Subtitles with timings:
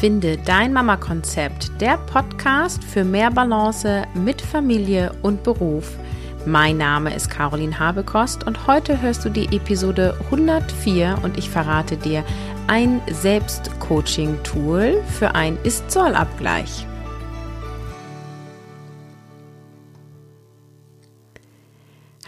[0.00, 5.96] Finde dein Mama-Konzept, der Podcast für mehr Balance mit Familie und Beruf.
[6.44, 11.96] Mein Name ist Caroline Habekost und heute hörst du die Episode 104 und ich verrate
[11.96, 12.22] dir
[12.66, 16.86] ein Selbstcoaching-Tool für ein Ist-Soll-Abgleich.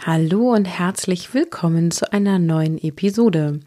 [0.03, 3.59] Hallo und herzlich willkommen zu einer neuen Episode.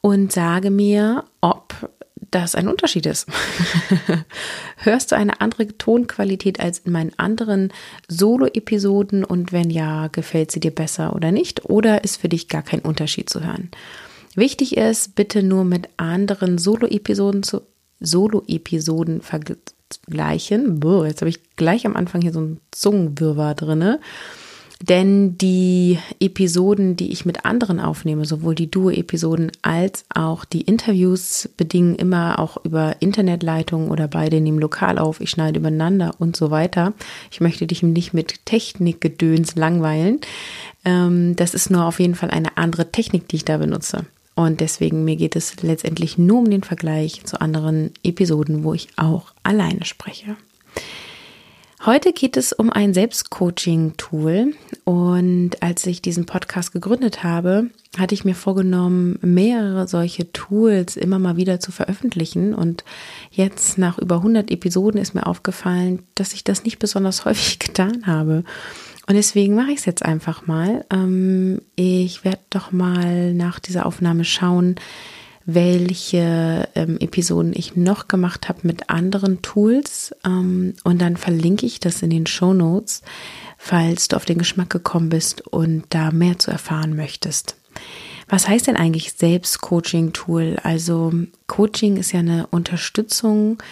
[0.00, 1.22] und sage mir,
[2.34, 3.28] ob das ein Unterschied ist.
[4.78, 7.72] Hörst du eine andere Tonqualität als in meinen anderen
[8.08, 11.66] Solo-Episoden und wenn ja, gefällt sie dir besser oder nicht?
[11.66, 13.70] Oder ist für dich gar kein Unterschied zu hören?
[14.34, 17.62] Wichtig ist, bitte nur mit anderen Solo-Episoden zu
[18.00, 20.80] Solo-Episoden vergleichen.
[21.06, 24.00] Jetzt habe ich gleich am Anfang hier so einen Zungenwirrwarr drinne.
[24.82, 31.48] Denn die Episoden, die ich mit anderen aufnehme, sowohl die Duo-Episoden als auch die Interviews,
[31.56, 35.20] bedingen immer auch über Internetleitungen oder beide nehmen lokal auf.
[35.20, 36.92] Ich schneide übereinander und so weiter.
[37.30, 40.20] Ich möchte dich nicht mit Technikgedöns langweilen.
[40.84, 44.04] Ähm, das ist nur auf jeden Fall eine andere Technik, die ich da benutze.
[44.34, 48.88] Und deswegen mir geht es letztendlich nur um den Vergleich zu anderen Episoden, wo ich
[48.96, 50.36] auch alleine spreche.
[51.86, 54.54] Heute geht es um ein Selbstcoaching-Tool
[54.84, 57.66] und als ich diesen Podcast gegründet habe,
[57.98, 62.84] hatte ich mir vorgenommen, mehrere solche Tools immer mal wieder zu veröffentlichen und
[63.30, 68.06] jetzt nach über 100 Episoden ist mir aufgefallen, dass ich das nicht besonders häufig getan
[68.06, 68.44] habe.
[69.06, 70.86] Und deswegen mache ich es jetzt einfach mal.
[70.90, 74.76] Ähm, ich werde doch mal nach dieser Aufnahme schauen,
[75.46, 80.14] welche ähm, Episoden ich noch gemacht habe mit anderen Tools.
[80.24, 83.02] Ähm, und dann verlinke ich das in den Show Notes,
[83.58, 87.56] falls du auf den Geschmack gekommen bist und da mehr zu erfahren möchtest.
[88.28, 90.58] Was heißt denn eigentlich Selbstcoaching-Tool?
[90.62, 91.12] Also
[91.46, 93.62] Coaching ist ja eine Unterstützung,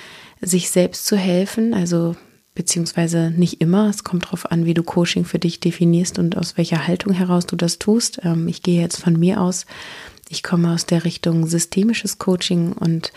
[0.43, 1.73] sich selbst zu helfen.
[1.73, 2.17] Also
[2.55, 3.89] beziehungsweise nicht immer.
[3.89, 7.47] Es kommt darauf an, wie du Coaching für dich definierst und aus welcher Haltung heraus
[7.47, 8.21] du das tust.
[8.25, 9.67] Ähm, ich gehe jetzt von mir aus
[10.33, 13.13] ich komme aus der Richtung systemisches Coaching und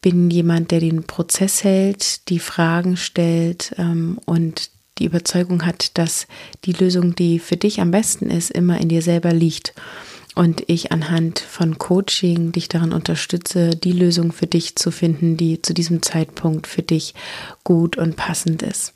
[0.00, 6.28] bin jemand, der den Prozess hält, die Fragen stellt ähm, und die Überzeugung hat, dass
[6.64, 9.74] die Lösung, die für dich am besten ist, immer in dir selber liegt.
[10.34, 15.60] Und ich anhand von Coaching dich daran unterstütze, die Lösung für dich zu finden, die
[15.60, 17.14] zu diesem Zeitpunkt für dich
[17.64, 18.94] gut und passend ist.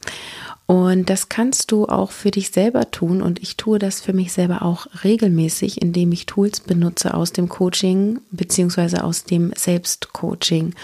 [0.67, 3.23] Und das kannst du auch für dich selber tun.
[3.23, 7.49] Und ich tue das für mich selber auch regelmäßig, indem ich Tools benutze aus dem
[7.49, 10.75] Coaching beziehungsweise aus dem Selbstcoaching.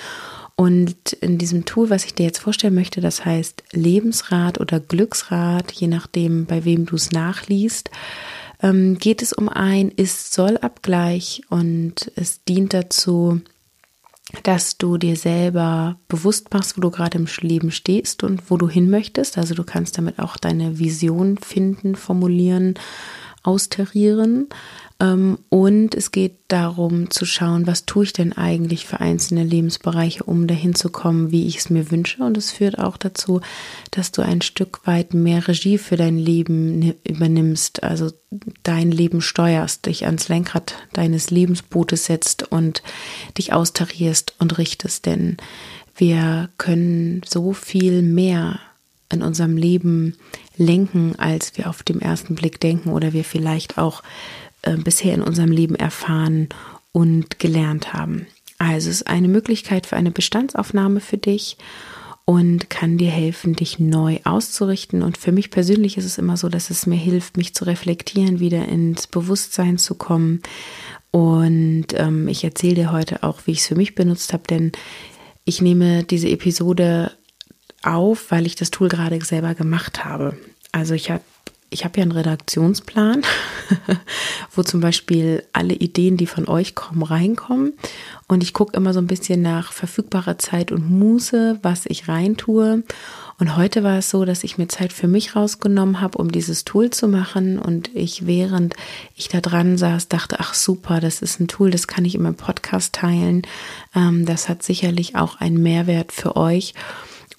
[0.54, 5.72] Und in diesem Tool, was ich dir jetzt vorstellen möchte, das heißt Lebensrat oder Glücksrat,
[5.72, 7.90] je nachdem, bei wem du es nachliest,
[8.62, 13.40] ähm, geht es um ein Ist-Soll-Abgleich und es dient dazu,
[14.44, 18.68] dass du dir selber bewusst machst, wo du gerade im Leben stehst und wo du
[18.68, 19.36] hin möchtest.
[19.36, 22.74] Also du kannst damit auch deine Vision finden, formulieren,
[23.42, 24.48] austarieren.
[25.00, 30.22] Ähm, und es geht darum zu schauen, was tue ich denn eigentlich für einzelne Lebensbereiche,
[30.22, 32.22] um dahin zu kommen, wie ich es mir wünsche.
[32.22, 33.40] Und es führt auch dazu,
[33.90, 38.12] dass du ein Stück weit mehr Regie für dein Leben übernimmst, also
[38.62, 42.82] dein Leben steuerst, dich ans Lenkrad deines Lebensbootes setzt und
[43.38, 45.06] dich austarierst und richtest.
[45.06, 45.36] Denn
[45.96, 48.60] wir können so viel mehr
[49.12, 50.16] in unserem Leben
[50.56, 54.02] lenken, als wir auf dem ersten Blick denken oder wir vielleicht auch
[54.62, 56.48] äh, bisher in unserem Leben erfahren
[56.92, 58.26] und gelernt haben.
[58.58, 61.56] Also es ist eine Möglichkeit für eine Bestandsaufnahme für dich
[62.24, 65.02] und kann dir helfen, dich neu auszurichten.
[65.02, 68.38] Und für mich persönlich ist es immer so, dass es mir hilft, mich zu reflektieren,
[68.38, 70.40] wieder ins Bewusstsein zu kommen.
[71.10, 74.72] Und ähm, ich erzähle dir heute auch, wie ich es für mich benutzt habe, denn
[75.44, 77.12] ich nehme diese Episode
[77.82, 80.36] auf, weil ich das Tool gerade selber gemacht habe.
[80.72, 81.22] Also ich habe
[81.72, 83.22] ich habe ja einen Redaktionsplan,
[84.54, 87.72] wo zum Beispiel alle Ideen, die von euch kommen, reinkommen.
[88.28, 92.82] Und ich gucke immer so ein bisschen nach verfügbarer Zeit und Muße, was ich reintue.
[93.38, 96.64] Und heute war es so, dass ich mir Zeit für mich rausgenommen habe, um dieses
[96.64, 97.58] Tool zu machen.
[97.58, 98.74] Und ich, während
[99.16, 102.22] ich da dran saß, dachte, ach super, das ist ein Tool, das kann ich in
[102.22, 103.42] meinem Podcast teilen.
[103.94, 106.74] Ähm, das hat sicherlich auch einen Mehrwert für euch.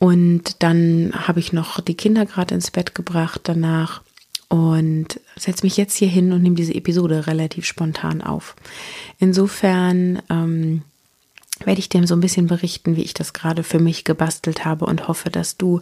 [0.03, 4.01] Und dann habe ich noch die Kinder gerade ins Bett gebracht danach
[4.49, 8.57] und setze mich jetzt hier hin und nehme diese Episode relativ spontan auf.
[9.19, 10.81] Insofern ähm,
[11.59, 14.85] werde ich dir so ein bisschen berichten, wie ich das gerade für mich gebastelt habe
[14.85, 15.81] und hoffe, dass du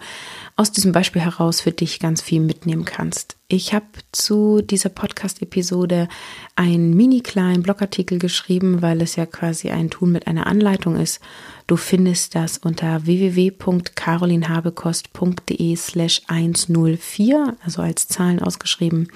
[0.55, 3.37] aus diesem Beispiel heraus für dich ganz viel mitnehmen kannst.
[3.47, 6.07] Ich habe zu dieser Podcast-Episode
[6.55, 11.21] einen mini kleinen Blogartikel geschrieben, weil es ja quasi ein Tool mit einer Anleitung ist.
[11.67, 19.07] Du findest das unter www.carolinhabekost.de slash 104, also als Zahlen ausgeschrieben,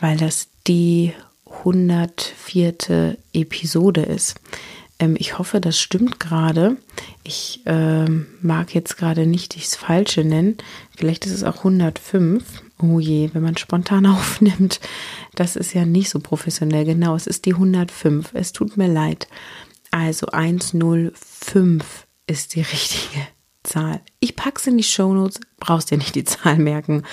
[0.00, 1.12] weil das die
[1.50, 3.16] 104.
[3.32, 4.36] Episode ist.
[5.00, 6.76] Ähm, ich hoffe, das stimmt gerade.
[7.24, 10.58] Ich ähm, mag jetzt gerade nicht das Falsche nennen.
[10.96, 12.44] Vielleicht ist es auch 105.
[12.82, 14.78] Oh je, wenn man spontan aufnimmt.
[15.34, 16.84] Das ist ja nicht so professionell.
[16.84, 18.30] Genau, es ist die 105.
[18.34, 19.26] Es tut mir leid.
[19.90, 23.26] Also 105 ist die richtige
[23.62, 24.02] Zahl.
[24.20, 27.04] Ich packe es in die Shownotes, brauchst dir nicht die Zahl merken.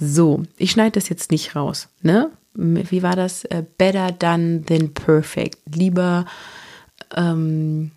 [0.00, 1.88] So, ich schneide das jetzt nicht raus.
[2.00, 2.30] Ne?
[2.54, 3.44] Wie war das?
[3.44, 5.58] Äh, better done than perfect.
[5.72, 6.24] Lieber
[7.14, 7.92] ähm,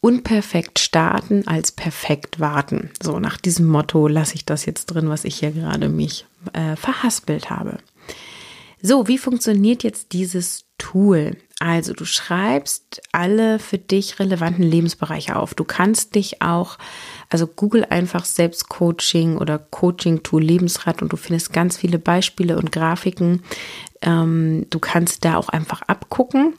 [0.00, 2.90] unperfekt starten als perfekt warten.
[3.02, 6.76] So, nach diesem Motto lasse ich das jetzt drin, was ich hier gerade mich äh,
[6.76, 7.78] verhaspelt habe.
[8.80, 11.36] So, wie funktioniert jetzt dieses Tool?
[11.58, 15.54] Also, du schreibst alle für dich relevanten Lebensbereiche auf.
[15.54, 16.78] Du kannst dich auch,
[17.30, 23.42] also google einfach Selbstcoaching oder Coaching-Tool Lebensrat und du findest ganz viele Beispiele und Grafiken.
[24.02, 26.54] Ähm, du kannst da auch einfach abgucken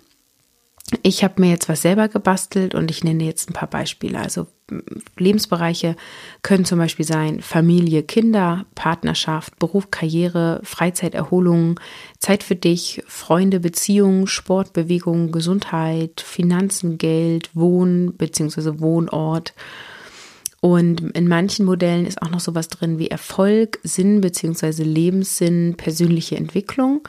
[1.04, 4.20] ich habe mir jetzt was selber gebastelt und ich nenne jetzt ein paar Beispiele.
[4.20, 4.48] Also
[5.18, 5.96] Lebensbereiche
[6.44, 11.80] können zum Beispiel sein Familie, Kinder, Partnerschaft, Beruf, Karriere, Freizeit, Erholung,
[12.20, 18.80] Zeit für dich, Freunde, Beziehungen, Sport, Bewegung, Gesundheit, Finanzen, Geld, Wohn- bzw.
[18.80, 19.54] Wohnort.
[20.62, 24.84] Und in manchen Modellen ist auch noch sowas drin wie Erfolg, Sinn bzw.
[24.84, 27.08] Lebenssinn, persönliche Entwicklung.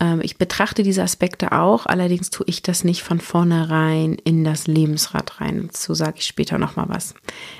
[0.00, 4.66] Ähm, ich betrachte diese Aspekte auch, allerdings tue ich das nicht von vornherein in das
[4.66, 5.68] Lebensrad rein.
[5.68, 7.14] Dazu sage ich später nochmal was.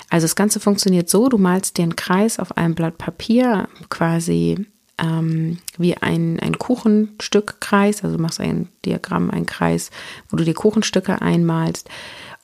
[0.09, 4.65] Also das Ganze funktioniert so, du malst dir einen Kreis auf einem Blatt Papier, quasi
[4.97, 9.91] ähm, wie ein, ein Kuchenstückkreis, also du machst ein Diagramm, ein Kreis,
[10.29, 11.89] wo du die Kuchenstücke einmalst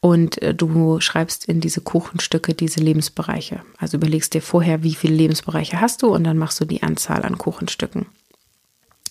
[0.01, 3.61] und äh, du schreibst in diese Kuchenstücke diese Lebensbereiche.
[3.77, 7.23] Also überlegst dir vorher, wie viele Lebensbereiche hast du und dann machst du die Anzahl
[7.23, 8.05] an Kuchenstücken.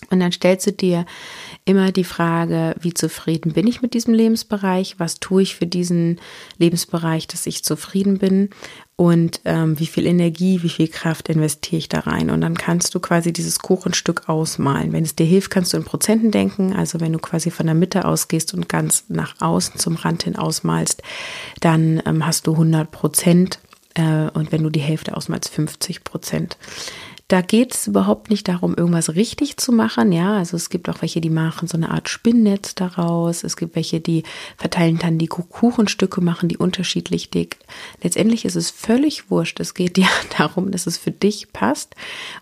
[0.09, 1.05] Und dann stellst du dir
[1.65, 4.95] immer die Frage, wie zufrieden bin ich mit diesem Lebensbereich?
[4.99, 6.19] Was tue ich für diesen
[6.57, 8.49] Lebensbereich, dass ich zufrieden bin?
[8.97, 12.29] Und ähm, wie viel Energie, wie viel Kraft investiere ich da rein?
[12.29, 14.93] Und dann kannst du quasi dieses Kuchenstück ausmalen.
[14.93, 16.73] Wenn es dir hilft, kannst du in Prozenten denken.
[16.73, 20.37] Also wenn du quasi von der Mitte ausgehst und ganz nach außen zum Rand hin
[20.37, 21.03] ausmalst,
[21.59, 23.59] dann ähm, hast du 100 Prozent.
[23.95, 26.57] Äh, und wenn du die Hälfte ausmalst, 50 Prozent.
[27.27, 30.11] Da geht es überhaupt nicht darum, irgendwas richtig zu machen.
[30.11, 33.43] Ja, also es gibt auch welche, die machen so eine Art Spinnnetz daraus.
[33.43, 34.21] Es gibt welche, die
[34.57, 37.57] verteilen dann die Kuchenstücke, machen die unterschiedlich dick.
[38.03, 39.59] Letztendlich ist es völlig wurscht.
[39.59, 40.07] Es geht ja
[40.37, 41.95] darum, dass es für dich passt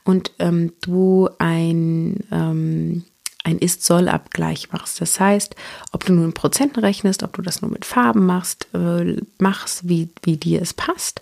[0.04, 3.06] und ähm, du ein ähm,
[3.46, 5.02] ein Ist-Soll-Abgleich machst.
[5.02, 5.56] Das heißt,
[5.92, 9.88] ob du nur in Prozenten rechnest, ob du das nur mit Farben machst, äh, machst,
[9.88, 11.22] wie, wie dir es passt.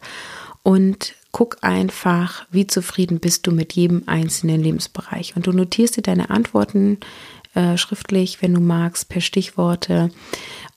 [0.61, 5.35] Und guck einfach, wie zufrieden bist du mit jedem einzelnen Lebensbereich.
[5.35, 6.99] Und du notierst dir deine Antworten
[7.53, 10.09] äh, schriftlich, wenn du magst, per Stichworte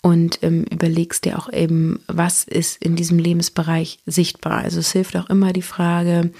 [0.04, 4.59] und ähm, überlegst dir auch eben, was ist in diesem Lebensbereich sichtbar.
[4.59, 6.31] Also es hilft auch immer die Frage,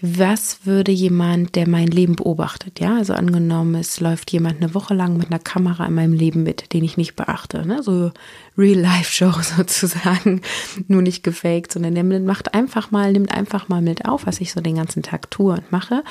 [0.00, 4.94] was würde jemand, der mein Leben beobachtet, ja, also angenommen, es läuft jemand eine Woche
[4.94, 7.82] lang mit einer Kamera in meinem Leben mit, den ich nicht beachte, ne?
[7.82, 8.10] so
[8.56, 10.40] Real-Life-Show sozusagen,
[10.88, 14.52] nur nicht gefaked, sondern der macht einfach mal, nimmt einfach mal mit auf, was ich
[14.52, 16.04] so den ganzen Tag tue und mache.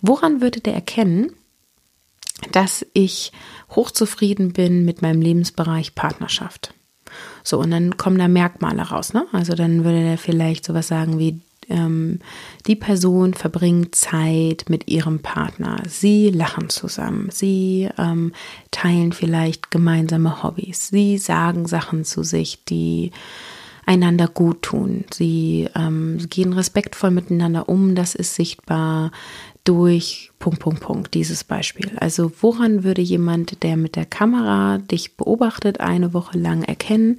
[0.00, 1.30] Woran würde der erkennen,
[2.52, 3.32] dass ich
[3.70, 6.74] hochzufrieden bin mit meinem Lebensbereich Partnerschaft.
[7.42, 9.12] So, und dann kommen da Merkmale raus.
[9.12, 9.26] Ne?
[9.32, 12.18] Also dann würde der vielleicht sowas sagen wie, ähm,
[12.66, 15.82] die Person verbringt Zeit mit ihrem Partner.
[15.86, 17.28] Sie lachen zusammen.
[17.30, 18.32] Sie ähm,
[18.70, 20.88] teilen vielleicht gemeinsame Hobbys.
[20.88, 23.12] Sie sagen Sachen zu sich, die
[23.86, 25.04] einander gut tun.
[25.12, 27.94] Sie ähm, gehen respektvoll miteinander um.
[27.94, 29.10] Das ist sichtbar
[29.64, 31.92] durch Punkt, Punkt, Punkt, dieses Beispiel.
[31.98, 37.16] Also woran würde jemand, der mit der Kamera dich beobachtet, eine Woche lang erkennen,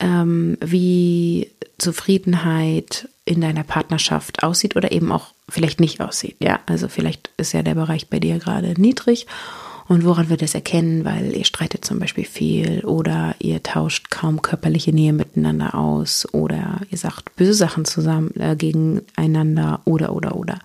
[0.00, 6.36] ähm, wie Zufriedenheit in deiner Partnerschaft aussieht oder eben auch vielleicht nicht aussieht.
[6.40, 9.26] Ja, also vielleicht ist ja der Bereich bei dir gerade niedrig.
[9.86, 11.04] Und woran wird es erkennen?
[11.04, 16.80] Weil ihr streitet zum Beispiel viel oder ihr tauscht kaum körperliche Nähe miteinander aus oder
[16.90, 20.58] ihr sagt böse Sachen zusammen äh, gegeneinander oder oder oder.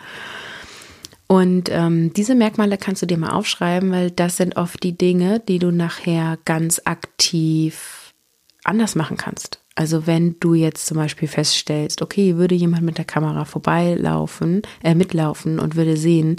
[1.31, 5.39] Und ähm, diese Merkmale kannst du dir mal aufschreiben, weil das sind oft die Dinge,
[5.39, 8.15] die du nachher ganz aktiv
[8.63, 9.59] anders machen kannst.
[9.75, 14.95] Also wenn du jetzt zum Beispiel feststellst, okay, würde jemand mit der Kamera vorbeilaufen, äh,
[14.95, 16.37] mitlaufen und würde sehen,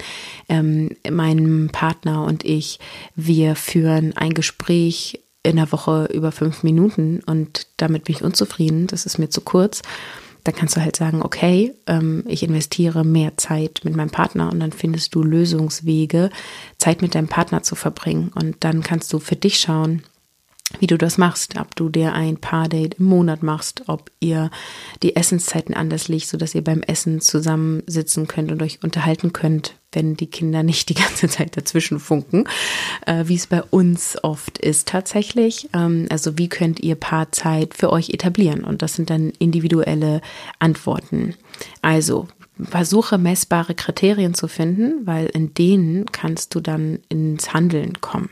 [0.49, 2.81] ähm, mein Partner und ich,
[3.15, 8.89] wir führen ein Gespräch in der Woche über fünf Minuten und damit bin ich unzufrieden,
[8.89, 9.83] das ist mir zu kurz
[10.45, 14.61] dann kannst du halt sagen, okay, ähm, ich investiere mehr Zeit mit meinem Partner und
[14.61, 16.31] dann findest du Lösungswege,
[16.79, 18.31] Zeit mit deinem Partner zu verbringen.
[18.35, 20.03] Und dann kannst du für dich schauen,
[20.79, 24.51] wie du das machst, ob du dir ein Paardate im Monat machst, ob ihr
[25.03, 30.17] die Essenszeiten anders legt, sodass ihr beim Essen zusammensitzen könnt und euch unterhalten könnt, wenn
[30.17, 32.45] die Kinder nicht die ganze Zeit dazwischen funken,
[33.07, 35.69] äh, wie es bei uns oft ist tatsächlich.
[35.75, 38.65] Ähm, also wie könnt ihr Paarzeit für euch etablieren?
[38.65, 40.21] Und das sind dann individuelle
[40.59, 41.35] Antworten.
[41.83, 42.29] Also
[42.63, 48.31] versuche messbare Kriterien zu finden, weil in denen kannst du dann ins Handeln kommen.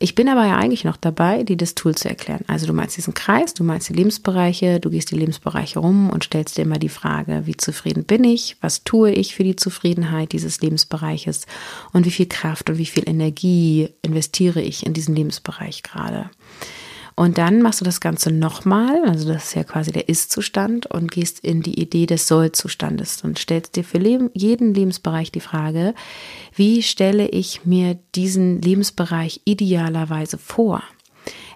[0.00, 2.44] Ich bin aber ja eigentlich noch dabei, dir das Tool zu erklären.
[2.48, 6.24] Also du meinst diesen Kreis, du meinst die Lebensbereiche, du gehst die Lebensbereiche rum und
[6.24, 10.32] stellst dir immer die Frage, wie zufrieden bin ich, was tue ich für die Zufriedenheit
[10.32, 11.46] dieses Lebensbereiches
[11.92, 16.28] und wie viel Kraft und wie viel Energie investiere ich in diesen Lebensbereich gerade.
[17.16, 21.12] Und dann machst du das Ganze nochmal, also das ist ja quasi der Ist-Zustand und
[21.12, 25.94] gehst in die Idee des Soll-Zustandes und stellst dir für jeden Lebensbereich die Frage,
[26.56, 30.82] wie stelle ich mir diesen Lebensbereich idealerweise vor?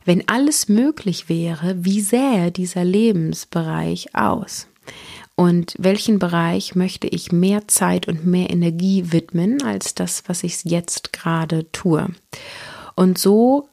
[0.04, 4.68] Wenn alles möglich wäre, wie sähe dieser Lebensbereich aus?
[5.34, 10.64] Und welchen Bereich möchte ich mehr Zeit und mehr Energie widmen als das, was ich
[10.64, 12.08] jetzt gerade tue?
[12.96, 13.68] Und so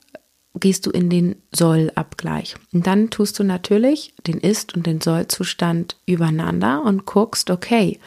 [0.59, 2.55] gehst du in den Soll-Abgleich.
[2.73, 7.99] Und dann tust du natürlich den Ist- und den Soll-Zustand übereinander und guckst, okay,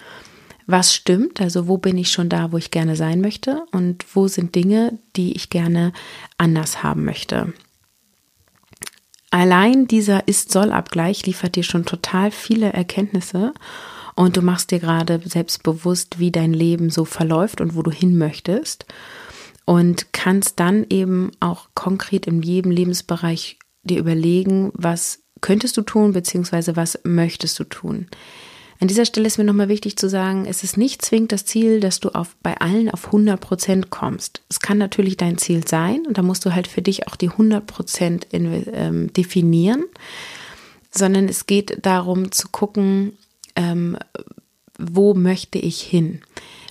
[0.67, 4.29] was stimmt, also wo bin ich schon da, wo ich gerne sein möchte und wo
[4.29, 5.93] sind Dinge, die ich gerne
[6.37, 7.55] anders haben möchte.
[9.31, 13.53] Allein dieser Ist-Soll-Abgleich liefert dir schon total viele Erkenntnisse
[14.15, 18.17] und du machst dir gerade selbstbewusst, wie dein Leben so verläuft und wo du hin
[18.19, 18.87] möchtest
[19.69, 26.15] und kannst dann eben auch konkret in jedem Lebensbereich dir überlegen, was könntest du tun,
[26.15, 28.07] beziehungsweise was möchtest du tun.
[28.81, 31.81] An dieser Stelle ist mir nochmal wichtig zu sagen, es ist nicht zwingend das Ziel,
[31.81, 34.41] dass du auf, bei allen auf 100 Prozent kommst.
[34.49, 37.29] Es kann natürlich dein Ziel sein und da musst du halt für dich auch die
[37.29, 39.85] 100 Prozent ähm, definieren,
[40.91, 43.19] sondern es geht darum zu gucken,
[43.55, 43.99] ähm,
[44.79, 46.23] wo möchte ich hin?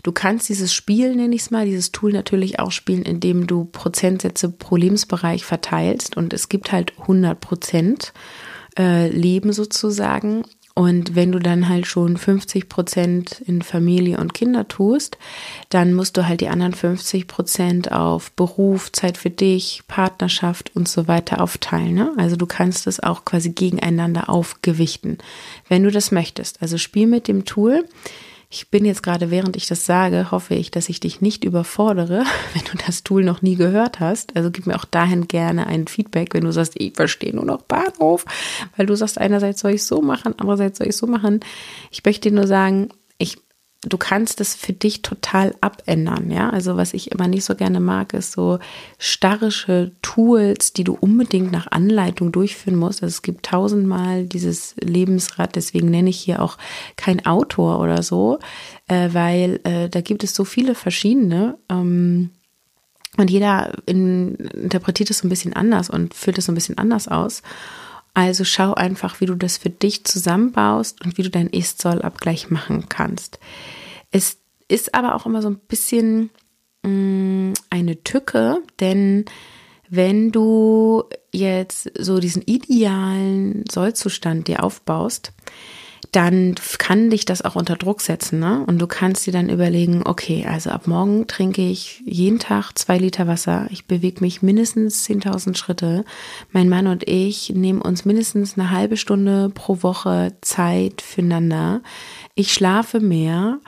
[0.07, 3.65] Du kannst dieses Spiel, nenne ich es mal, dieses Tool natürlich auch spielen, indem du
[3.65, 8.13] Prozentsätze pro Lebensbereich verteilst und es gibt halt 100 Prozent
[8.79, 10.43] äh, Leben sozusagen.
[10.75, 15.17] Und wenn du dann halt schon 50 Prozent in Familie und Kinder tust,
[15.67, 20.87] dann musst du halt die anderen 50 Prozent auf Beruf, Zeit für dich, Partnerschaft und
[20.87, 21.95] so weiter aufteilen.
[21.95, 22.13] Ne?
[22.15, 25.17] Also du kannst das auch quasi gegeneinander aufgewichten,
[25.67, 26.61] wenn du das möchtest.
[26.61, 27.83] Also spiel mit dem Tool.
[28.49, 32.23] Ich bin jetzt gerade, während ich das sage, hoffe ich, dass ich dich nicht überfordere,
[32.53, 34.35] wenn du das Tool noch nie gehört hast.
[34.37, 37.63] Also gib mir auch dahin gerne ein Feedback, wenn du sagst, ich verstehe nur noch
[37.63, 38.23] Bahnhof,
[38.77, 41.41] weil du sagst, einerseits soll ich so machen, andererseits soll ich so machen.
[41.91, 42.89] Ich möchte dir nur sagen,
[43.87, 46.49] du kannst es für dich total abändern, ja.
[46.49, 48.59] Also was ich immer nicht so gerne mag, ist so
[48.97, 53.03] starrische Tools, die du unbedingt nach Anleitung durchführen musst.
[53.03, 56.57] Also es gibt tausendmal dieses Lebensrad, deswegen nenne ich hier auch
[56.95, 58.39] kein Autor oder so,
[58.87, 61.57] äh, weil äh, da gibt es so viele verschiedene.
[61.69, 62.31] Ähm,
[63.17, 66.77] und jeder in, interpretiert es so ein bisschen anders und führt es so ein bisschen
[66.77, 67.41] anders aus.
[68.17, 72.89] Also schau einfach, wie du das für dich zusammenbaust und wie du deinen Ist-Soll-Abgleich machen
[72.89, 73.37] kannst.
[74.09, 76.31] Es ist aber auch immer so ein bisschen
[76.81, 79.25] mh, mm, eine Tücke, denn
[79.87, 85.31] wenn du jetzt so diesen idealen Sollzustand dir aufbaust,
[86.17, 88.39] dann kann dich das auch unter Druck setzen.
[88.39, 88.63] Ne?
[88.65, 92.97] Und du kannst dir dann überlegen, okay, also ab morgen trinke ich jeden Tag zwei
[92.97, 93.67] Liter Wasser.
[93.69, 96.05] Ich bewege mich mindestens 10.000 Schritte.
[96.51, 101.81] Mein Mann und ich nehmen uns mindestens eine halbe Stunde pro Woche Zeit füreinander.
[102.33, 103.59] Ich schlafe mehr.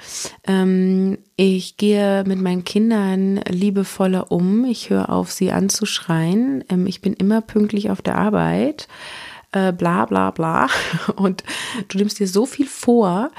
[0.48, 4.66] Ähm, ich gehe mit meinen Kindern liebevoller um.
[4.66, 6.64] Ich höre auf, sie anzuschreien.
[6.68, 8.88] Ähm, ich bin immer pünktlich auf der Arbeit
[9.52, 10.68] äh, bla bla bla.
[11.16, 11.44] Und
[11.88, 13.32] du nimmst dir so viel vor,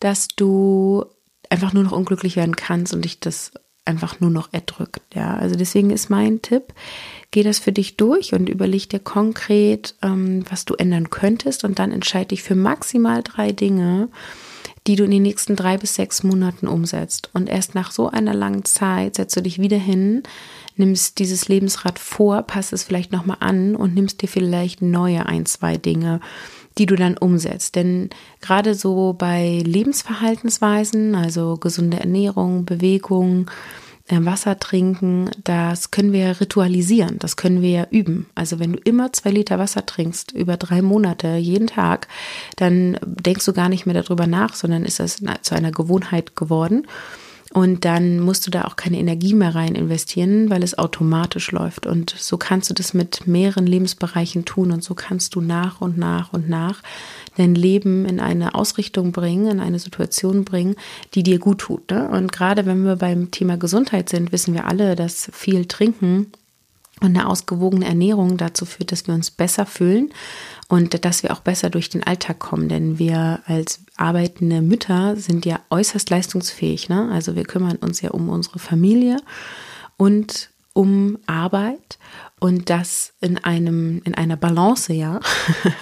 [0.00, 1.04] dass du
[1.50, 3.52] einfach nur noch unglücklich werden kannst und dich das
[3.84, 5.02] einfach nur noch erdrückt.
[5.14, 6.72] Ja, also deswegen ist mein Tipp,
[7.30, 11.78] geh das für dich durch und überleg dir konkret, ähm, was du ändern könntest und
[11.78, 14.08] dann entscheide dich für maximal drei Dinge,
[14.86, 17.30] die du in den nächsten drei bis sechs Monaten umsetzt.
[17.32, 20.22] Und erst nach so einer langen Zeit setzt du dich wieder hin,
[20.76, 25.46] nimmst dieses Lebensrad vor, passt es vielleicht nochmal an und nimmst dir vielleicht neue ein,
[25.46, 26.20] zwei Dinge,
[26.78, 27.76] die du dann umsetzt.
[27.76, 28.10] Denn
[28.40, 33.50] gerade so bei Lebensverhaltensweisen, also gesunde Ernährung, Bewegung,
[34.24, 38.26] Wasser trinken, das können wir ritualisieren, das können wir ja üben.
[38.34, 42.08] Also wenn du immer zwei Liter Wasser trinkst, über drei Monate, jeden Tag,
[42.56, 46.86] dann denkst du gar nicht mehr darüber nach, sondern ist das zu einer Gewohnheit geworden.
[47.52, 51.86] Und dann musst du da auch keine Energie mehr rein investieren, weil es automatisch läuft.
[51.86, 54.72] Und so kannst du das mit mehreren Lebensbereichen tun.
[54.72, 56.82] Und so kannst du nach und nach und nach
[57.36, 60.76] dein Leben in eine Ausrichtung bringen, in eine Situation bringen,
[61.14, 61.90] die dir gut tut.
[61.90, 62.08] Ne?
[62.08, 66.32] Und gerade wenn wir beim Thema Gesundheit sind, wissen wir alle, dass viel Trinken
[67.00, 70.10] und eine ausgewogene Ernährung dazu führt, dass wir uns besser fühlen
[70.72, 72.70] und dass wir auch besser durch den Alltag kommen.
[72.70, 76.88] Denn wir als arbeitende Mütter sind ja äußerst leistungsfähig.
[76.88, 77.10] Ne?
[77.12, 79.18] Also wir kümmern uns ja um unsere Familie
[79.98, 81.98] und um Arbeit
[82.40, 85.20] und das in einem in einer Balance ja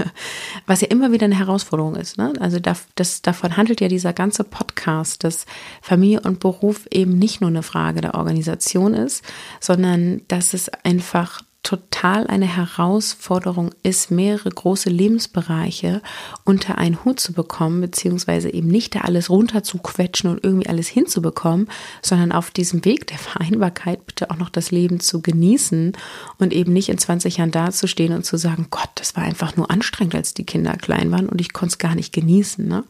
[0.67, 2.33] was ja immer wieder eine Herausforderung ist ne?
[2.41, 5.47] also das, davon handelt ja dieser ganze Podcast dass
[5.81, 9.23] Familie und Beruf eben nicht nur eine Frage der Organisation ist
[9.61, 16.01] sondern dass es einfach total eine Herausforderung ist, mehrere große Lebensbereiche
[16.45, 21.69] unter einen Hut zu bekommen, beziehungsweise eben nicht da alles runterzuquetschen und irgendwie alles hinzubekommen,
[22.03, 25.93] sondern auf diesem Weg der Vereinbarkeit bitte auch noch das Leben zu genießen
[26.39, 29.71] und eben nicht in 20 Jahren dazustehen und zu sagen, Gott, das war einfach nur
[29.71, 32.67] anstrengend, als die Kinder klein waren und ich konnte es gar nicht genießen.
[32.67, 32.85] Ne?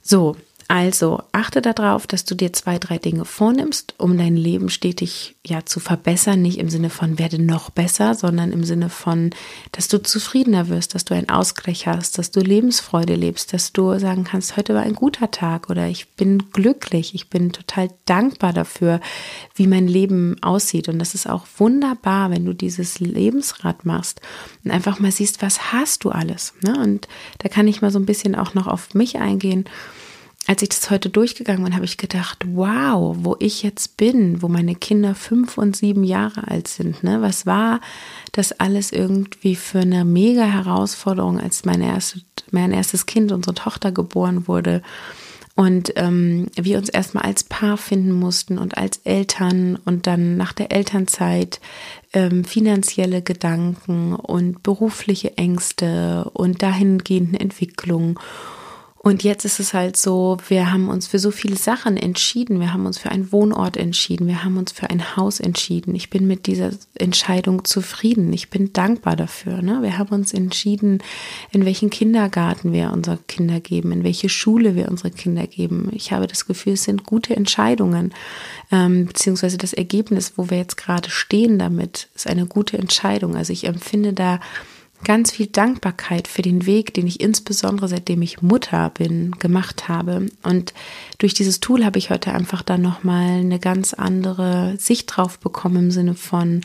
[0.00, 0.36] So,
[0.68, 5.66] also achte darauf, dass du dir zwei, drei Dinge vornimmst, um dein Leben stetig ja
[5.66, 6.40] zu verbessern.
[6.40, 9.30] Nicht im Sinne von werde noch besser, sondern im Sinne von,
[9.72, 13.98] dass du zufriedener wirst, dass du einen Ausgleich hast, dass du Lebensfreude lebst, dass du
[13.98, 18.52] sagen kannst, heute war ein guter Tag oder ich bin glücklich, ich bin total dankbar
[18.54, 19.00] dafür,
[19.54, 20.88] wie mein Leben aussieht.
[20.88, 24.22] Und das ist auch wunderbar, wenn du dieses Lebensrad machst
[24.64, 26.54] und einfach mal siehst, was hast du alles.
[26.62, 26.78] Ne?
[26.78, 27.06] Und
[27.38, 29.66] da kann ich mal so ein bisschen auch noch auf mich eingehen
[30.46, 34.48] als ich das heute durchgegangen bin, habe ich gedacht, wow, wo ich jetzt bin, wo
[34.48, 37.22] meine Kinder fünf und sieben Jahre alt sind, ne?
[37.22, 37.80] Was war
[38.32, 43.90] das alles irgendwie für eine mega Herausforderung, als mein, erste, mein erstes Kind, unsere Tochter,
[43.90, 44.82] geboren wurde?
[45.56, 50.52] Und ähm, wir uns erstmal als Paar finden mussten und als Eltern und dann nach
[50.52, 51.60] der Elternzeit
[52.12, 58.18] ähm, finanzielle Gedanken und berufliche Ängste und dahingehende Entwicklung
[59.04, 62.58] und jetzt ist es halt so, wir haben uns für so viele Sachen entschieden.
[62.58, 64.26] Wir haben uns für einen Wohnort entschieden.
[64.26, 65.94] Wir haben uns für ein Haus entschieden.
[65.94, 68.32] Ich bin mit dieser Entscheidung zufrieden.
[68.32, 69.60] Ich bin dankbar dafür.
[69.60, 69.82] Ne?
[69.82, 71.02] Wir haben uns entschieden,
[71.52, 75.90] in welchen Kindergarten wir unsere Kinder geben, in welche Schule wir unsere Kinder geben.
[75.92, 78.14] Ich habe das Gefühl, es sind gute Entscheidungen,
[78.72, 83.36] ähm, beziehungsweise das Ergebnis, wo wir jetzt gerade stehen damit, ist eine gute Entscheidung.
[83.36, 84.40] Also ich empfinde da
[85.02, 90.28] ganz viel Dankbarkeit für den Weg, den ich insbesondere seitdem ich Mutter bin, gemacht habe.
[90.42, 90.72] Und
[91.18, 95.76] durch dieses Tool habe ich heute einfach dann nochmal eine ganz andere Sicht drauf bekommen
[95.76, 96.62] im Sinne von,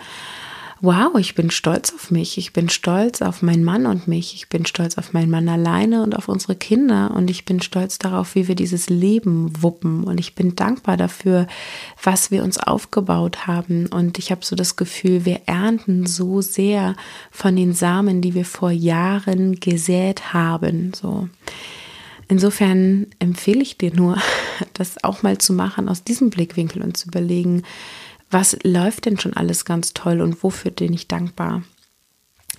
[0.82, 4.48] wow, ich bin stolz auf mich, ich bin stolz auf meinen Mann und mich, ich
[4.48, 7.12] bin stolz auf meinen Mann alleine und auf unsere Kinder.
[7.16, 10.06] Und ich bin stolz darauf, wie wir dieses Leben wuppen.
[10.06, 11.48] Und ich bin dankbar dafür,
[12.02, 13.88] was wir uns aufgebaut haben.
[13.88, 16.96] Und ich habe so das Gefühl, wir ernten so sehr
[17.32, 21.28] von den Samen, die wir vor Jahren gesät haben, so.
[22.32, 24.18] Insofern empfehle ich dir nur,
[24.74, 27.64] das auch mal zu machen aus diesem Blickwinkel und zu überlegen,
[28.30, 31.64] was läuft denn schon alles ganz toll und wofür bin ich dankbar?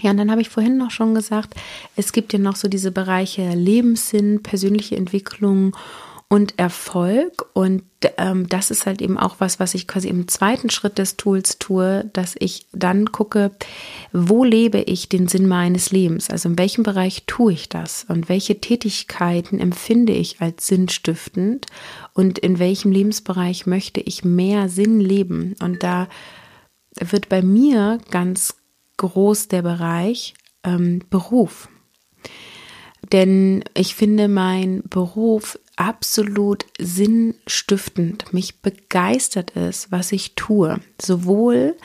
[0.00, 1.54] Ja, und dann habe ich vorhin noch schon gesagt,
[1.96, 5.76] es gibt ja noch so diese Bereiche Lebenssinn, persönliche Entwicklung
[6.30, 7.44] und Erfolg.
[7.54, 7.82] Und
[8.16, 11.58] ähm, das ist halt eben auch was, was ich quasi im zweiten Schritt des Tools
[11.58, 13.50] tue, dass ich dann gucke,
[14.12, 16.30] wo lebe ich den Sinn meines Lebens?
[16.30, 18.06] Also in welchem Bereich tue ich das?
[18.08, 21.66] Und welche Tätigkeiten empfinde ich als sinnstiftend?
[22.14, 25.56] Und in welchem Lebensbereich möchte ich mehr Sinn leben?
[25.60, 26.08] Und da
[26.94, 28.54] wird bei mir ganz
[28.98, 31.68] groß der Bereich ähm, Beruf.
[33.12, 38.32] Denn ich finde mein Beruf absolut sinnstiftend.
[38.32, 40.78] Mich begeistert es, was ich tue.
[41.00, 41.76] Sowohl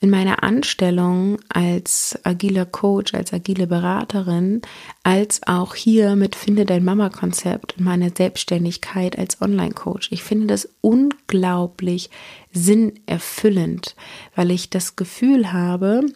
[0.00, 4.62] in meiner Anstellung als agiler Coach, als agile Beraterin,
[5.02, 10.08] als auch hier mit Finde dein Mama-Konzept und meiner Selbstständigkeit als Online-Coach.
[10.10, 12.08] Ich finde das unglaublich
[12.52, 13.94] sinnerfüllend,
[14.34, 16.06] weil ich das Gefühl habe,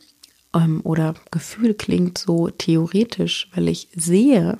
[0.84, 4.56] oder Gefühl klingt so theoretisch, weil ich sehe,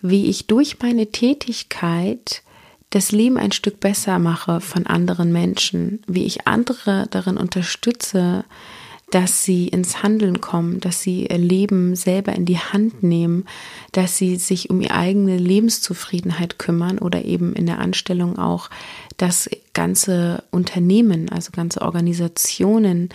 [0.00, 2.42] wie ich durch meine Tätigkeit
[2.90, 8.44] das Leben ein Stück besser mache von anderen Menschen, wie ich andere darin unterstütze,
[9.10, 13.46] dass sie ins Handeln kommen, dass sie ihr Leben selber in die Hand nehmen,
[13.92, 18.68] dass sie sich um ihre eigene Lebenszufriedenheit kümmern oder eben in der Anstellung auch,
[19.16, 23.08] dass ganze Unternehmen, also ganze Organisationen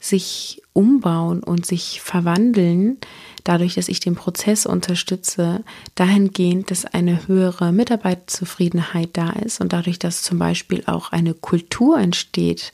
[0.00, 2.98] sich umbauen und sich verwandeln,
[3.44, 9.98] dadurch, dass ich den Prozess unterstütze, dahingehend, dass eine höhere Mitarbeiterzufriedenheit da ist und dadurch,
[9.98, 12.72] dass zum Beispiel auch eine Kultur entsteht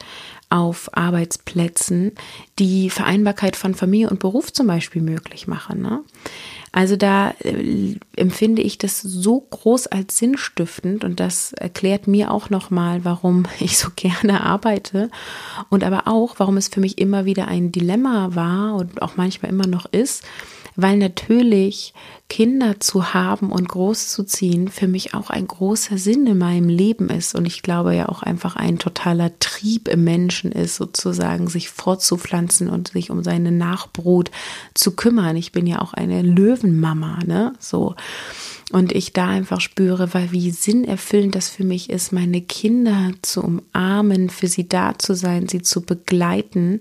[0.50, 2.12] auf Arbeitsplätzen,
[2.58, 5.80] die Vereinbarkeit von Familie und Beruf zum Beispiel möglich machen.
[5.80, 6.00] Ne?
[6.72, 12.48] Also da äh, empfinde ich das so groß als sinnstiftend und das erklärt mir auch
[12.48, 15.10] nochmal, warum ich so gerne arbeite
[15.68, 19.52] und aber auch, warum es für mich immer wieder ein Dilemma war und auch manchmal
[19.52, 20.24] immer noch ist,
[20.74, 21.92] weil natürlich
[22.32, 27.34] Kinder zu haben und großzuziehen für mich auch ein großer Sinn in meinem Leben ist
[27.34, 32.70] und ich glaube ja auch einfach ein totaler Trieb im Menschen ist, sozusagen sich fortzupflanzen
[32.70, 34.30] und sich um seine Nachbrut
[34.72, 35.36] zu kümmern.
[35.36, 37.52] Ich bin ja auch eine Löwenmama, ne?
[37.58, 37.96] So.
[38.72, 43.42] Und ich da einfach spüre, weil wie sinnerfüllend das für mich ist, meine Kinder zu
[43.42, 46.80] umarmen, für sie da zu sein, sie zu begleiten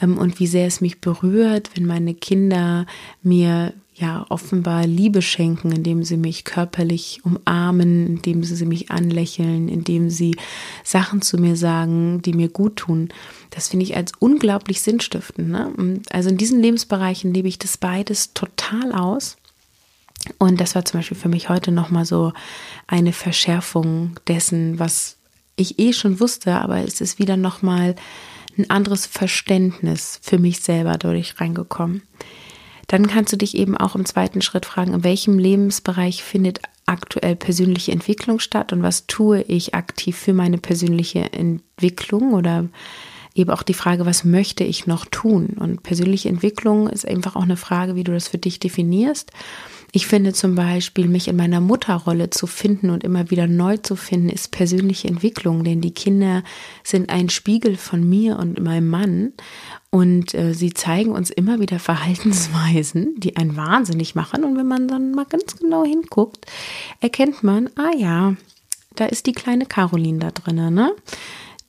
[0.00, 2.86] ähm, und wie sehr es mich berührt, wenn meine Kinder
[3.24, 10.10] mir ja offenbar Liebe schenken, indem sie mich körperlich umarmen, indem sie mich anlächeln, indem
[10.10, 10.36] sie
[10.84, 13.08] Sachen zu mir sagen, die mir gut tun.
[13.50, 15.50] Das finde ich als unglaublich sinnstiftend.
[15.50, 16.00] Ne?
[16.10, 19.36] Also in diesen Lebensbereichen lebe ich das beides total aus.
[20.38, 22.32] Und das war zum Beispiel für mich heute nochmal so
[22.86, 25.16] eine Verschärfung dessen, was
[25.56, 27.94] ich eh schon wusste, aber es ist wieder nochmal
[28.58, 32.02] ein anderes Verständnis für mich selber dadurch reingekommen.
[32.92, 37.36] Dann kannst du dich eben auch im zweiten Schritt fragen, in welchem Lebensbereich findet aktuell
[37.36, 42.68] persönliche Entwicklung statt und was tue ich aktiv für meine persönliche Entwicklung oder
[43.34, 45.56] eben auch die Frage, was möchte ich noch tun?
[45.58, 49.32] Und persönliche Entwicklung ist einfach auch eine Frage, wie du das für dich definierst.
[49.94, 53.94] Ich finde zum Beispiel, mich in meiner Mutterrolle zu finden und immer wieder neu zu
[53.94, 56.42] finden, ist persönliche Entwicklung, denn die Kinder
[56.82, 59.34] sind ein Spiegel von mir und meinem Mann
[59.90, 64.44] und äh, sie zeigen uns immer wieder Verhaltensweisen, die einen wahnsinnig machen.
[64.44, 66.46] Und wenn man dann mal ganz genau hinguckt,
[67.02, 68.34] erkennt man, ah ja,
[68.96, 70.94] da ist die kleine Caroline da drinnen, ne?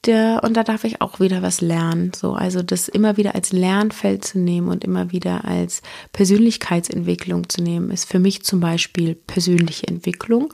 [0.08, 2.12] Und da darf ich auch wieder was lernen.
[2.16, 7.62] So, also das immer wieder als Lernfeld zu nehmen und immer wieder als Persönlichkeitsentwicklung zu
[7.62, 10.54] nehmen, ist für mich zum Beispiel persönliche Entwicklung.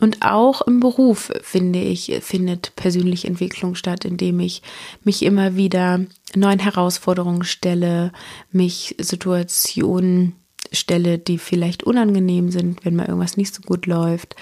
[0.00, 4.62] Und auch im Beruf, finde ich, findet persönliche Entwicklung statt, indem ich
[5.02, 6.00] mich immer wieder
[6.34, 8.12] neuen Herausforderungen stelle,
[8.52, 10.36] mich Situationen
[10.78, 14.36] stelle, die vielleicht unangenehm sind, wenn mal irgendwas nicht so gut läuft.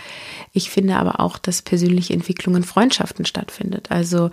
[0.53, 3.91] Ich finde aber auch, dass persönliche Entwicklung in Freundschaften stattfindet.
[3.91, 4.31] Also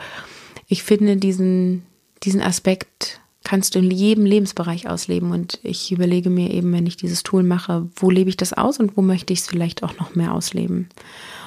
[0.67, 1.83] ich finde diesen,
[2.23, 6.95] diesen Aspekt kannst du in jedem Lebensbereich ausleben und ich überlege mir eben, wenn ich
[6.95, 9.97] dieses Tool mache, wo lebe ich das aus und wo möchte ich es vielleicht auch
[9.99, 10.87] noch mehr ausleben.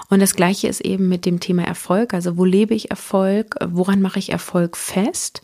[0.09, 2.14] Und das Gleiche ist eben mit dem Thema Erfolg.
[2.14, 3.57] Also wo lebe ich Erfolg?
[3.66, 5.42] Woran mache ich Erfolg fest?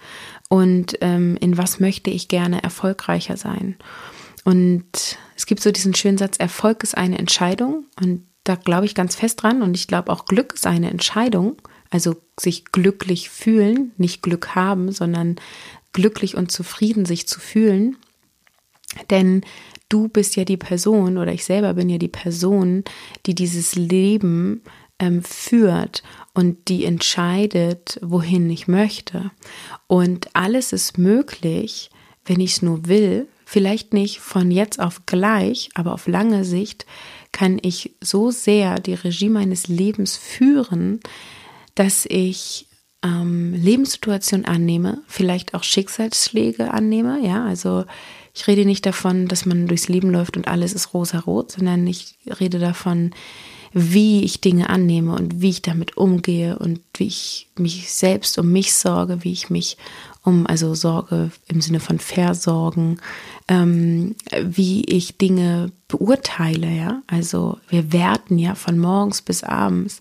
[0.48, 3.76] Und ähm, in was möchte ich gerne erfolgreicher sein?
[4.44, 7.86] Und es gibt so diesen schönen Satz, Erfolg ist eine Entscheidung.
[8.00, 9.62] Und da glaube ich ganz fest dran.
[9.62, 11.60] Und ich glaube auch Glück ist eine Entscheidung.
[11.90, 15.36] Also sich glücklich fühlen, nicht Glück haben, sondern
[15.92, 17.96] glücklich und zufrieden sich zu fühlen.
[19.10, 19.42] Denn
[19.88, 22.84] du bist ja die Person oder ich selber bin ja die Person,
[23.26, 24.62] die dieses Leben
[24.98, 26.02] ähm, führt
[26.34, 29.30] und die entscheidet, wohin ich möchte.
[29.86, 31.90] Und alles ist möglich,
[32.24, 36.86] wenn ich es nur will, vielleicht nicht von jetzt auf gleich, aber auf lange Sicht
[37.32, 41.00] kann ich so sehr die Regie meines Lebens führen,
[41.74, 42.66] dass ich
[43.04, 47.20] ähm, Lebenssituationen annehme, vielleicht auch Schicksalsschläge annehme.
[47.22, 47.84] Ja, also
[48.32, 52.16] ich rede nicht davon, dass man durchs Leben läuft und alles ist rosa-rot, sondern ich
[52.40, 53.10] rede davon,
[53.72, 58.52] wie ich Dinge annehme und wie ich damit umgehe und wie ich mich selbst um
[58.52, 59.76] mich sorge, wie ich mich
[60.24, 62.98] um, also Sorge im Sinne von Versorgen,
[63.48, 67.02] ähm, wie ich Dinge beurteile, ja.
[67.08, 70.00] Also wir werten ja von morgens bis abends.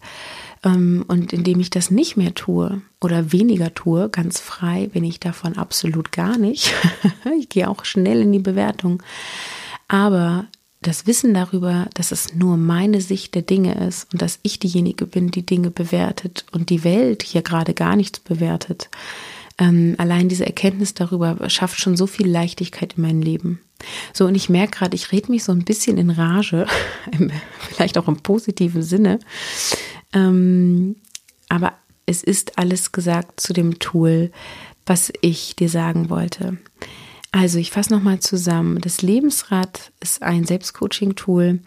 [0.63, 5.19] Ähm, und indem ich das nicht mehr tue oder weniger tue, ganz frei bin ich
[5.19, 6.71] davon absolut gar nicht.
[7.39, 9.01] ich gehe auch schnell in die Bewertung.
[9.87, 10.45] Aber
[10.81, 15.05] das Wissen darüber, dass es nur meine Sicht der Dinge ist und dass ich diejenige
[15.05, 18.89] bin, die Dinge bewertet und die Welt hier gerade gar nichts bewertet,
[19.59, 23.59] Ähm, allein diese Erkenntnis darüber schafft schon so viel Leichtigkeit in meinem Leben.
[24.11, 26.65] So, und ich merke gerade, ich rede mich so ein bisschen in Rage,
[27.69, 29.19] vielleicht auch im positiven Sinne.
[30.13, 30.95] Ähm,
[31.49, 31.73] aber
[32.05, 34.31] es ist alles gesagt zu dem Tool,
[34.85, 36.57] was ich dir sagen wollte.
[37.31, 38.81] Also, ich fasse nochmal zusammen.
[38.81, 41.61] Das Lebensrad ist ein Selbstcoaching-Tool,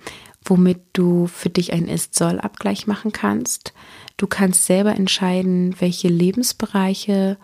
[0.44, 3.72] womit du für dich einen Ist-Soll-Abgleich machen kannst.
[4.18, 7.38] Du kannst selber entscheiden, welche Lebensbereiche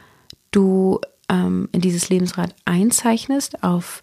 [0.51, 4.03] du ähm, in dieses Lebensrad einzeichnest auf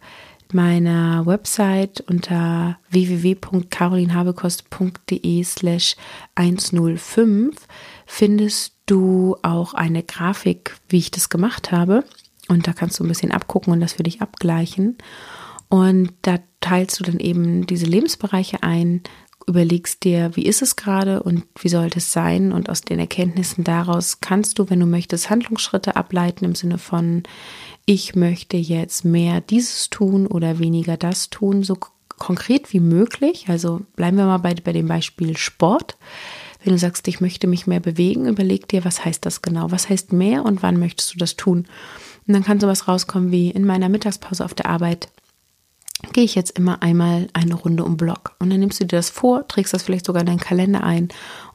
[0.53, 5.97] meiner Website unter www.carolinhabekost.de slash
[6.36, 7.67] 105
[8.06, 12.06] findest du auch eine Grafik, wie ich das gemacht habe.
[12.48, 14.98] Und da kannst du ein bisschen abgucken und das für dich abgleichen.
[15.70, 19.02] Und da teilst du dann eben diese Lebensbereiche ein,
[19.48, 22.52] überlegst dir, wie ist es gerade und wie sollte es sein.
[22.52, 27.24] Und aus den Erkenntnissen daraus kannst du, wenn du möchtest, Handlungsschritte ableiten im Sinne von,
[27.86, 31.78] ich möchte jetzt mehr dieses tun oder weniger das tun, so
[32.18, 33.46] konkret wie möglich.
[33.48, 35.98] Also bleiben wir mal bei, bei dem Beispiel Sport.
[36.64, 39.72] Wenn du sagst, ich möchte mich mehr bewegen, überleg dir, was heißt das genau?
[39.72, 41.68] Was heißt mehr und wann möchtest du das tun?
[42.28, 45.10] Und dann kann sowas rauskommen wie in meiner Mittagspause auf der Arbeit
[46.13, 48.36] gehe ich jetzt immer einmal eine Runde um Block.
[48.40, 51.10] Und dann nimmst du dir das vor, trägst das vielleicht sogar in deinen Kalender ein.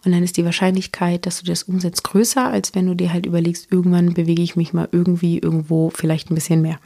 [0.04, 3.26] Und dann ist die Wahrscheinlichkeit, dass du das umsetzt, größer, als wenn du dir halt
[3.26, 6.78] überlegst, irgendwann bewege ich mich mal irgendwie irgendwo vielleicht ein bisschen mehr.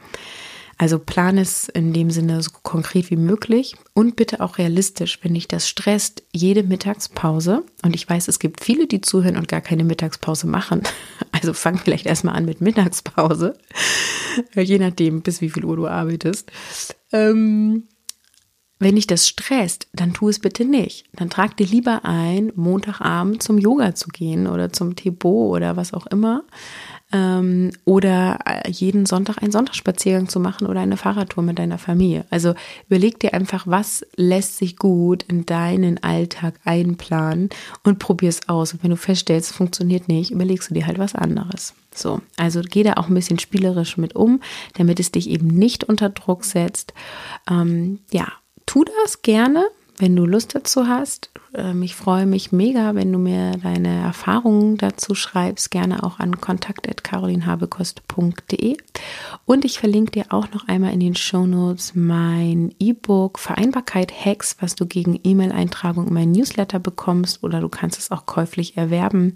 [0.79, 5.33] Also plan es in dem Sinne so konkret wie möglich und bitte auch realistisch, wenn
[5.33, 7.63] dich das stresst, jede Mittagspause.
[7.83, 10.83] Und ich weiß, es gibt viele, die zuhören und gar keine Mittagspause machen.
[11.39, 13.53] Also fang vielleicht erstmal an mit Mittagspause.
[14.55, 16.51] Je nachdem, bis wie viel Uhr du arbeitest.
[17.11, 17.83] Ähm,
[18.79, 21.05] wenn dich das stresst, dann tu es bitte nicht.
[21.13, 25.93] Dann trag dir lieber ein, Montagabend zum Yoga zu gehen oder zum Tebo oder was
[25.93, 26.43] auch immer
[27.13, 32.25] ähm, oder äh, jeden Sonntag einen Sonntagsspaziergang zu machen oder eine Fahrradtour mit deiner Familie.
[32.29, 32.53] Also
[32.87, 37.49] überleg dir einfach, was lässt sich gut in deinen Alltag einplanen
[37.83, 38.73] und probier es aus.
[38.73, 41.73] Und wenn du feststellst, es funktioniert nicht, überlegst du dir halt was anderes.
[41.95, 44.41] So, also geh da auch ein bisschen spielerisch mit um,
[44.73, 46.93] damit es dich eben nicht unter Druck setzt.
[47.49, 48.27] Ähm, ja,
[48.65, 49.65] tu das gerne
[49.97, 51.29] wenn du Lust dazu hast.
[51.53, 56.39] Ähm, ich freue mich mega, wenn du mir deine Erfahrungen dazu schreibst, gerne auch an
[56.39, 58.77] kontakt.carolinhabekost.de.
[59.45, 64.75] Und ich verlinke dir auch noch einmal in den Shownotes mein E-Book Vereinbarkeit Hacks, was
[64.75, 69.35] du gegen E-Mail-Eintragung in mein Newsletter bekommst oder du kannst es auch käuflich erwerben.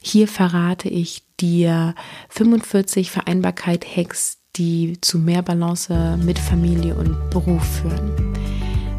[0.00, 1.94] Hier verrate ich dir
[2.30, 8.41] 45 Vereinbarkeit Hacks, die zu mehr Balance mit Familie und Beruf führen.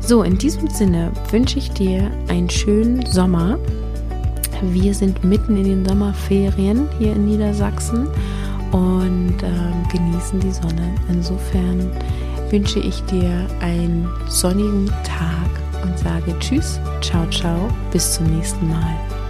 [0.05, 3.57] So, in diesem Sinne wünsche ich dir einen schönen Sommer.
[4.61, 8.07] Wir sind mitten in den Sommerferien hier in Niedersachsen
[8.73, 10.93] und äh, genießen die Sonne.
[11.07, 11.89] Insofern
[12.49, 19.22] wünsche ich dir einen sonnigen Tag und sage Tschüss, ciao, ciao, bis zum nächsten Mal.